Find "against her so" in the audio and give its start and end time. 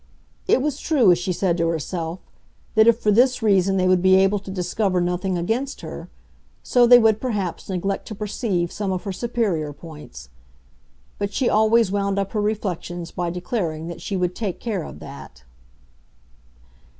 5.37-6.87